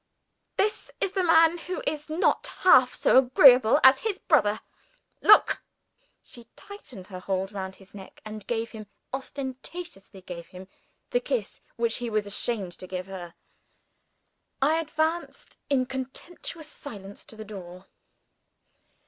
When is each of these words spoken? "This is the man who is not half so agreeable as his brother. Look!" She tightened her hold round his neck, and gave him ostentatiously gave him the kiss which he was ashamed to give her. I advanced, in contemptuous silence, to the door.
"This 0.57 0.89
is 0.99 1.11
the 1.11 1.23
man 1.23 1.59
who 1.59 1.83
is 1.85 2.09
not 2.09 2.47
half 2.61 2.91
so 2.95 3.19
agreeable 3.19 3.79
as 3.83 3.99
his 3.99 4.17
brother. 4.17 4.61
Look!" 5.21 5.61
She 6.23 6.47
tightened 6.55 7.05
her 7.05 7.19
hold 7.19 7.51
round 7.51 7.75
his 7.75 7.93
neck, 7.93 8.19
and 8.25 8.47
gave 8.47 8.71
him 8.71 8.87
ostentatiously 9.13 10.21
gave 10.21 10.47
him 10.47 10.67
the 11.11 11.19
kiss 11.19 11.61
which 11.75 11.97
he 11.97 12.09
was 12.09 12.25
ashamed 12.25 12.71
to 12.79 12.87
give 12.87 13.05
her. 13.05 13.35
I 14.59 14.79
advanced, 14.79 15.57
in 15.69 15.85
contemptuous 15.85 16.67
silence, 16.67 17.23
to 17.25 17.35
the 17.35 17.45
door. 17.45 17.85